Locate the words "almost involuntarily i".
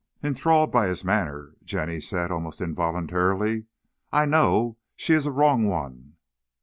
2.31-4.25